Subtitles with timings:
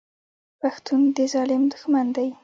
[0.61, 2.29] پښتون د ظالم دښمن دی.